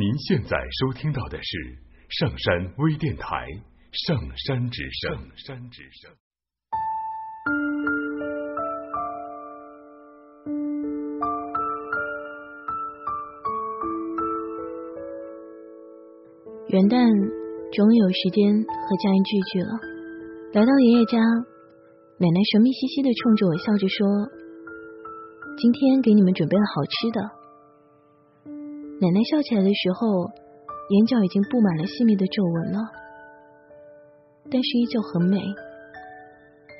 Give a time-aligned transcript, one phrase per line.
[0.00, 1.76] 您现在收听到的是
[2.08, 3.26] 上山微电台
[3.92, 5.12] 《上山之声》。
[5.44, 6.10] 上山之声。
[16.68, 17.04] 元旦
[17.70, 19.68] 终于有时间和家人聚聚了。
[20.54, 21.20] 来到爷爷家，
[22.16, 24.08] 奶奶神秘兮兮的冲着我笑着说
[25.60, 27.20] ：“今天给你们准备了好吃的。”
[29.00, 30.28] 奶奶笑起来的时候，
[30.90, 32.78] 眼角已经布满了细密的皱纹了，
[34.52, 35.40] 但是依旧很美。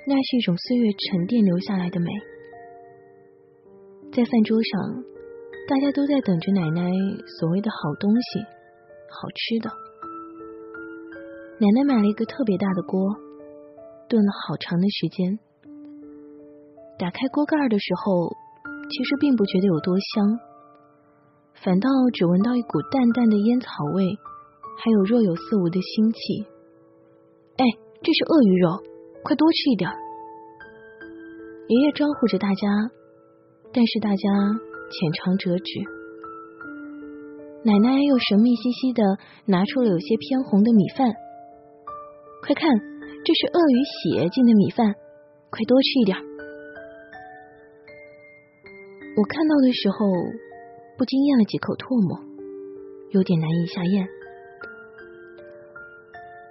[0.06, 2.10] 那是一种岁月沉淀留下来的美。
[4.12, 5.02] 在饭桌上，
[5.66, 6.92] 大家都在等着奶奶
[7.40, 8.40] 所谓的好东西、
[9.08, 9.70] 好吃的。
[11.58, 13.00] 奶奶买了一个特别大的锅，
[14.10, 15.38] 炖了好长的时间。
[16.98, 18.28] 打开锅盖的时候，
[18.90, 20.49] 其实并不觉得有多香。
[21.62, 24.16] 反倒只闻到一股淡淡的烟草味，
[24.80, 26.48] 还有若有似无的腥气。
[27.60, 27.64] 哎，
[28.00, 28.80] 这是鳄鱼肉，
[29.22, 29.90] 快多吃一点。
[31.68, 32.64] 爷爷招呼着大家，
[33.76, 34.24] 但是大家
[34.88, 35.84] 浅尝辄止。
[37.60, 39.04] 奶奶又神秘兮兮的
[39.44, 41.12] 拿出了有些偏红的米饭，
[42.40, 42.72] 快看，
[43.20, 44.96] 这是鳄鱼血浸的米饭，
[45.52, 46.16] 快多吃一点。
[49.12, 50.08] 我看到的时候。
[51.00, 52.20] 不禁咽了几口唾沫，
[53.08, 54.04] 有点难以下咽。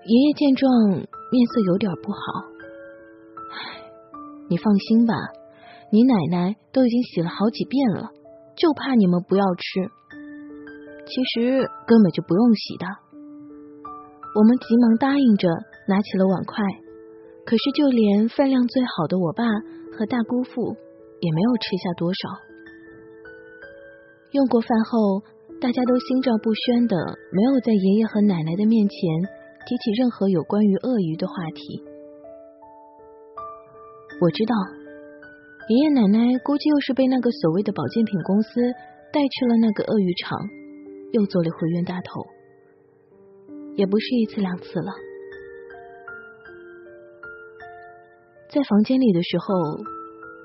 [0.10, 0.66] 爷爷见状，
[1.06, 2.50] 面色有点不好。
[4.50, 5.14] 你放心吧，
[5.94, 8.10] 你奶奶都已经洗了好几遍了，
[8.58, 9.86] 就怕你们不要吃。
[11.06, 12.90] 其实根本就不用洗的。
[14.34, 15.46] 我们急忙答应着，
[15.86, 16.66] 拿起了碗筷。
[17.46, 19.46] 可是就连分量最好的我爸
[19.94, 20.74] 和大姑父，
[21.22, 22.49] 也没有吃下多少。
[24.32, 25.24] 用过饭后，
[25.60, 26.96] 大家都心照不宣的，
[27.34, 29.00] 没有在爷爷和奶奶的面前
[29.66, 31.84] 提起任何有关于鳄鱼的话题。
[34.22, 34.54] 我知道，
[35.70, 38.62] 爷爷奶奶估计又是被那个所谓的保健品公司
[39.12, 40.38] 带去了那个鳄鱼场，
[41.12, 42.22] 又做了回冤大头，
[43.78, 44.94] 也不是一次两次了。
[48.54, 49.56] 在房间里的时候，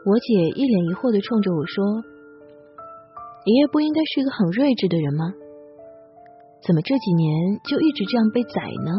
[0.06, 2.13] 我姐一脸疑惑的冲着我说。
[3.44, 5.24] 爷爷不应该是一个很睿智的人吗？
[6.66, 8.90] 怎么这几年就一直这样被宰呢？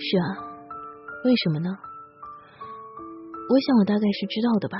[0.00, 0.24] 是啊，
[1.24, 1.68] 为什么呢？
[3.50, 4.78] 我想我大概是知道的吧。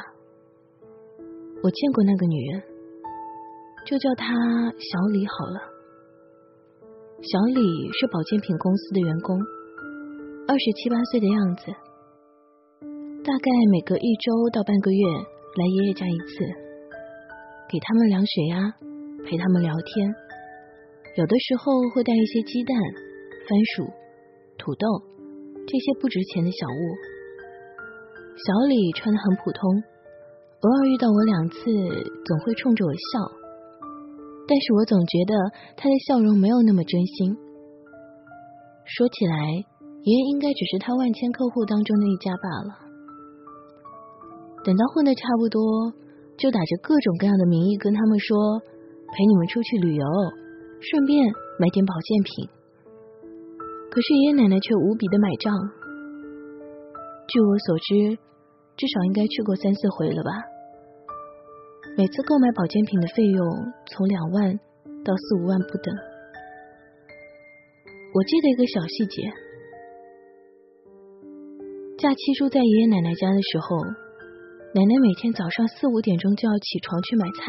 [1.63, 2.63] 我见过那个女人，
[3.85, 5.61] 就叫她小李好了。
[7.21, 7.61] 小李
[7.93, 9.37] 是保健品公司的员工，
[10.49, 11.67] 二十七八岁的样子，
[13.21, 16.70] 大概每隔一周到半个月来爷爷家一次。
[17.71, 18.59] 给他们量血压，
[19.23, 20.11] 陪他们聊天，
[21.15, 22.75] 有的时候会带一些鸡蛋、
[23.47, 23.87] 番薯、
[24.59, 24.83] 土豆
[25.69, 26.83] 这些不值钱的小物。
[28.35, 29.63] 小李穿的很普通，
[30.63, 31.63] 偶尔遇到我两次，
[32.27, 33.31] 总会冲着我笑，
[34.49, 35.35] 但是我总觉得
[35.77, 37.39] 他的笑容没有那么真心。
[38.83, 39.47] 说起来，
[40.03, 42.75] 爷爷应该只是他万千客户当中的一家罢了。
[44.65, 45.95] 等到混的差不多。
[46.41, 48.59] 就打着各种各样的名义跟他们说
[49.13, 50.07] 陪你们出去旅游，
[50.81, 51.21] 顺便
[51.59, 52.49] 买点保健品。
[53.93, 55.53] 可是爷爷奶奶却无比的买账。
[57.29, 58.17] 据我所知，
[58.75, 60.31] 至少应该去过三四回了吧。
[61.99, 63.45] 每次购买保健品的费用
[63.93, 64.57] 从两万
[65.05, 65.95] 到四五万不等。
[68.15, 69.29] 我记得一个小细节：
[71.99, 74.10] 假期住在爷爷奶奶家的时候。
[74.73, 77.43] 奶奶每天早上四五点钟就要起床去买菜。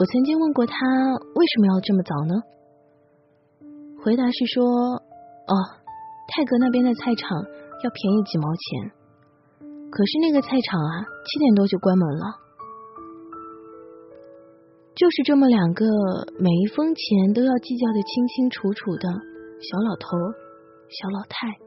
[0.00, 2.34] 我曾经问过她为什么要这么早呢？
[4.02, 4.66] 回答是说
[5.46, 5.54] ：“哦，
[6.34, 7.30] 泰格那边的菜场
[7.84, 8.90] 要便宜几毛钱，
[9.88, 12.26] 可是那个菜场啊，七点多就关门了。”
[14.98, 15.86] 就是这么两个
[16.40, 19.08] 每一分钱都要计较的清清楚楚的
[19.62, 20.18] 小老头、
[20.90, 21.65] 小老太。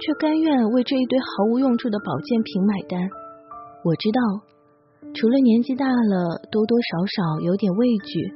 [0.00, 3.00] 却甘愿为这一堆毫无用处的保健品买单。
[3.84, 4.20] 我知道，
[5.14, 8.32] 除了年纪大了，多多少少有点畏惧，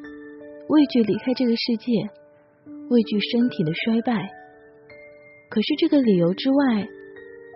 [0.68, 1.92] 畏惧离开这个世界，
[2.90, 4.28] 畏惧身体的衰败。
[5.50, 6.88] 可是这个理由之外，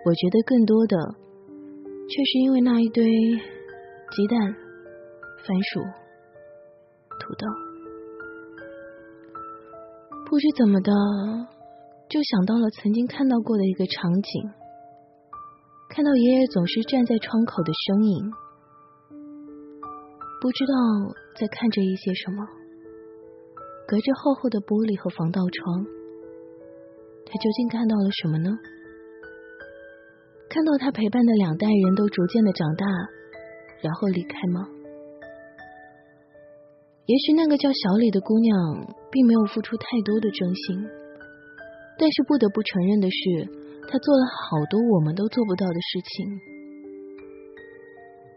[0.05, 0.97] 我觉得更多的，
[2.09, 4.39] 却是因为那一堆鸡蛋、
[5.43, 5.81] 番薯、
[7.19, 7.47] 土豆。
[10.29, 10.91] 不知怎么的。
[12.09, 14.49] 就想到了曾经看到过的一个场景，
[15.89, 18.31] 看到爷爷总是站在窗口的身影，
[20.39, 20.73] 不知道
[21.35, 22.47] 在看着一些什么。
[23.87, 25.83] 隔着厚厚的玻璃和防盗窗，
[27.23, 28.51] 他究竟看到了什么呢？
[30.47, 32.87] 看到他陪伴的两代人都逐渐的长大，
[33.83, 34.67] 然后离开吗？
[37.07, 38.55] 也许那个叫小李的姑娘
[39.11, 40.87] 并没有付出太多的真心，
[41.99, 43.49] 但是不得不承认的是，
[43.89, 46.39] 他做了好多我们都做不到的事情，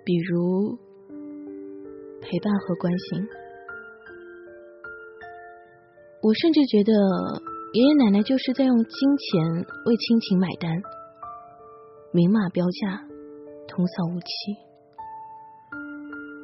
[0.05, 0.79] 比如
[2.23, 3.29] 陪伴和关心。
[6.23, 6.93] 我甚至觉得
[7.73, 10.71] 爷爷奶奶就是在用金钱为亲情买单，
[12.13, 13.05] 明码标价，
[13.69, 14.57] 童叟无欺。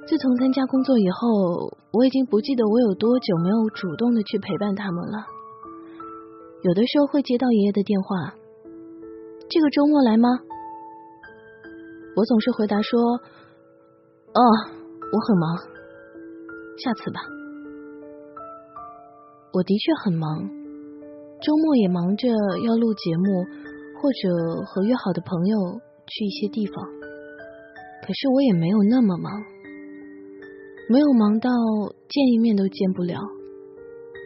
[0.06, 5.35] 自从参加工作以后，我已经不记得我有多久没有主动的去陪伴他们了。
[6.66, 8.34] 有的时候会接到爷爷的电话
[9.48, 10.28] ：“这个周末来吗？”
[12.18, 12.98] 我总是回答说
[14.34, 14.42] ：“哦，
[15.12, 15.56] 我很忙，
[16.82, 17.20] 下次吧。”
[19.54, 20.42] 我的确很忙，
[21.40, 22.26] 周末也忙着
[22.64, 23.46] 要录节目，
[24.02, 25.56] 或者和约好的朋友
[26.08, 26.74] 去一些地方。
[28.02, 29.32] 可是我也没有那么忙。
[30.90, 31.48] 没有忙到
[32.08, 33.20] 见一面都见不了，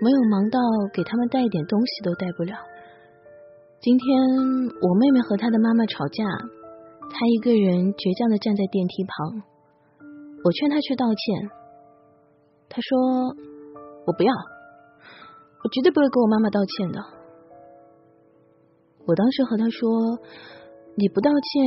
[0.02, 0.58] 没有忙到
[0.94, 2.56] 给他们带一点东西都带不了。
[3.80, 4.06] 今天
[4.80, 6.24] 我妹妹和她的妈妈吵架，
[7.12, 9.44] 她一个人倔强的站在电梯旁。
[10.40, 11.48] 我劝她去道歉，
[12.72, 12.96] 她说
[14.08, 14.32] 我不要，
[15.64, 16.98] 我绝对不会跟我妈妈道歉的。
[19.04, 20.16] 我当时和她说，
[20.96, 21.60] 你不道歉，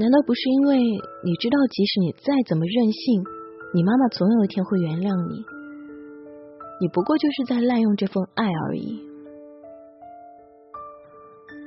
[0.00, 3.24] 难道不是因为你知道，即使你再怎么任性？
[3.76, 5.44] 你妈妈总有一天会原谅你，
[6.82, 8.98] 你不过就是在滥用这份爱而已。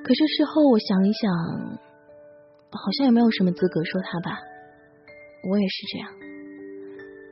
[0.03, 1.31] 可是事后我想一想，
[2.75, 4.37] 好像也没有什么资格说他吧。
[5.49, 6.09] 我也是这样，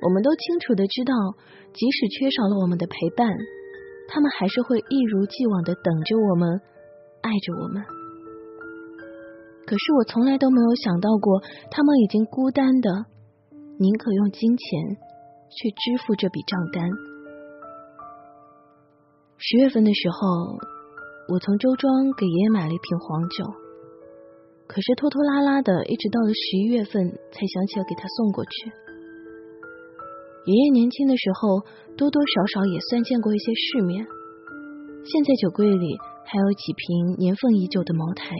[0.02, 1.14] 我们都清楚的知道，
[1.74, 3.28] 即使缺少了我们的陪伴，
[4.08, 6.62] 他们还是会一如既往的等着我们，
[7.20, 7.84] 爱着我们。
[9.68, 12.90] 可是我从来都没有想到过，他们已经孤单的。
[13.78, 14.96] 宁可用金钱
[15.50, 17.13] 去支付这笔账单。
[19.46, 20.56] 十月份的时候，
[21.28, 23.44] 我从周庄给爷爷买了一瓶黄酒，
[24.68, 28.72] 可是拖拖拉拉的，一直到了十一月份才想起要给他送过去。
[30.46, 31.60] 爷爷年轻的时候，
[31.98, 34.08] 多多少少也算见过一些世面，
[35.04, 35.92] 现在酒柜里
[36.24, 38.32] 还有几瓶年份已久的茅台。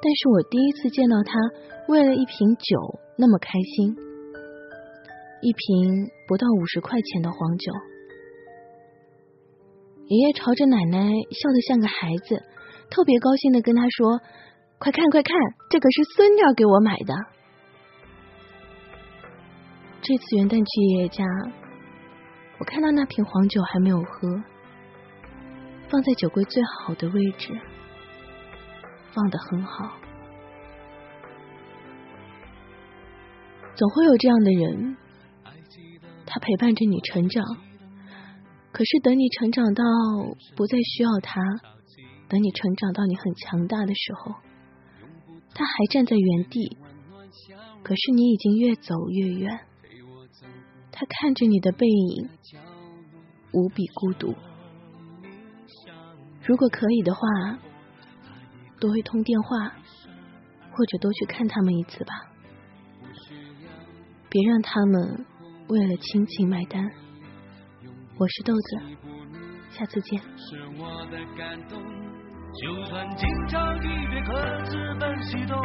[0.00, 1.36] 但是我第一次见到他
[1.92, 3.94] 为了一瓶酒那么开心，
[5.42, 7.70] 一瓶不到五十块钱的黄酒。
[10.12, 10.98] 爷爷朝着奶奶
[11.30, 12.44] 笑得像个孩子，
[12.90, 14.20] 特别高兴的跟他说
[14.76, 15.34] ：“快看快看，
[15.70, 17.14] 这可是孙女给我买的。”
[20.04, 21.24] 这次元旦去爷爷家，
[22.58, 24.28] 我看到那瓶黄酒还没有喝，
[25.88, 27.58] 放在酒柜最好的位置。
[29.14, 29.92] 放的很好，
[33.74, 34.94] 总会有这样的人，
[36.26, 37.71] 他陪伴着你成长。
[38.72, 39.84] 可是等你成长到
[40.56, 41.40] 不再需要他，
[42.28, 44.34] 等你成长到你很强大的时候，
[45.54, 46.76] 他还站在原地。
[47.82, 49.60] 可是你已经越走越远，
[50.90, 52.28] 他看着你的背影，
[53.52, 54.34] 无比孤独。
[56.44, 57.20] 如果可以的话。
[58.80, 59.68] 多一通电话，
[60.72, 62.14] 或者多去看他们一次吧。
[64.28, 65.24] 别让他们
[65.68, 66.90] 为了亲情买单。
[68.18, 68.78] 我是豆子，
[69.70, 70.20] 下次见。
[70.36, 71.82] 是我的感动
[72.60, 75.58] 就算今朝一别，各自奔西东。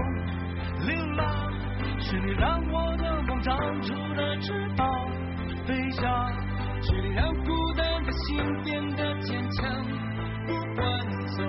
[0.86, 1.52] 流浪
[2.00, 4.88] 是你让我的梦长出了翅膀，
[5.66, 6.04] 飞翔
[6.82, 9.84] 是你让孤单的心变得坚强。
[10.46, 10.86] 不管
[11.36, 11.44] 走。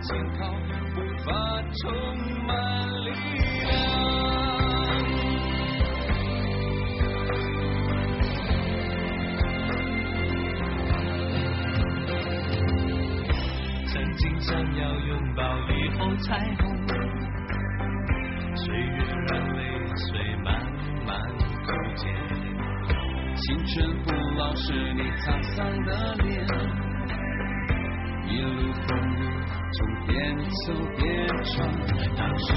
[0.00, 0.54] 健康
[0.94, 1.28] 无法
[1.82, 1.92] 充
[2.46, 2.54] 满
[3.04, 3.10] 力
[3.64, 4.37] 量。
[14.40, 16.64] 想要拥抱雨后彩虹，
[18.56, 19.60] 岁月让泪
[19.96, 20.08] 水
[20.44, 20.46] 慢
[21.06, 21.08] 慢
[21.64, 22.02] 枯竭，
[23.36, 24.06] 青春不
[24.38, 26.28] 老是你沧桑的脸，
[28.28, 29.20] 一路风雨。
[29.70, 30.14] 从边
[30.66, 31.06] 走边
[31.44, 31.54] 闯，
[32.16, 32.48] 当生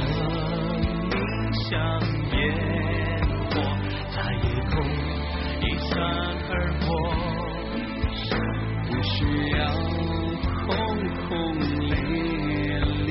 [1.10, 1.14] 命
[1.54, 1.70] 像
[2.32, 2.40] 烟
[3.50, 3.54] 火，
[4.10, 4.74] 在夜空
[5.60, 5.92] 一闪
[6.50, 6.90] 而过，
[8.88, 9.16] 不需
[9.52, 9.60] 要
[10.68, 10.76] 轰
[11.28, 11.30] 轰
[11.90, 11.94] 烈
[13.06, 13.10] 烈，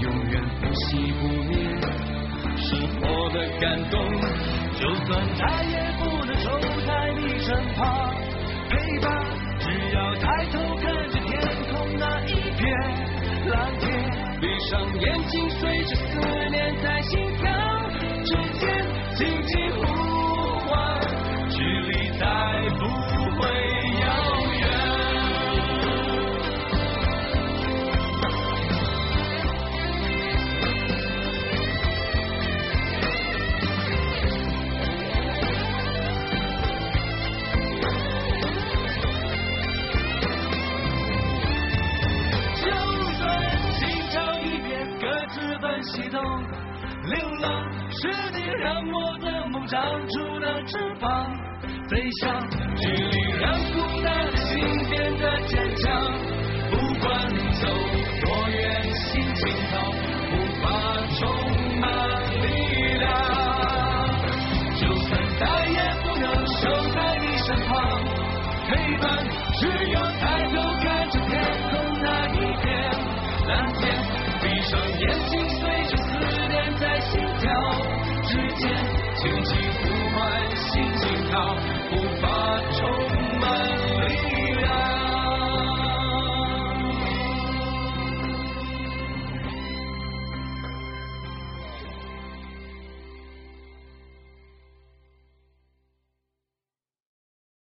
[0.00, 0.84] 永远不熄
[1.14, 1.52] 不灭，
[2.56, 3.94] 是火的感动。
[4.78, 6.46] 就算再也不能守
[6.86, 7.80] 在你身旁，
[8.68, 9.06] 陪伴，
[9.58, 11.30] 只要抬头看着天
[11.70, 12.60] 空那一片
[13.48, 13.88] 蓝天，
[14.40, 16.10] 闭上眼睛，随着思
[49.66, 51.30] 长出了翅膀，
[51.88, 54.91] 飞翔，距离让孤单的心。
[79.22, 79.61] 着